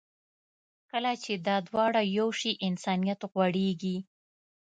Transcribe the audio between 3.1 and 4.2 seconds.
غوړېږي.